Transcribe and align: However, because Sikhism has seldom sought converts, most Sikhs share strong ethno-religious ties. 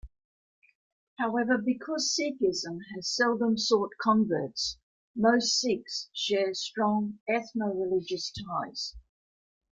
However, 1.19 1.59
because 1.59 2.17
Sikhism 2.17 2.79
has 2.95 3.07
seldom 3.07 3.55
sought 3.55 3.91
converts, 4.01 4.79
most 5.15 5.59
Sikhs 5.61 6.09
share 6.11 6.55
strong 6.55 7.19
ethno-religious 7.29 8.31
ties. 8.31 8.95